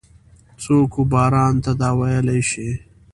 [0.63, 2.69] څوک وباران ته دا ویلای شي؟